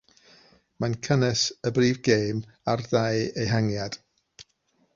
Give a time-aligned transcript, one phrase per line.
[0.83, 2.41] Mae'n cynnwys y brif gêm
[2.73, 3.99] a'r ddau ehangiad.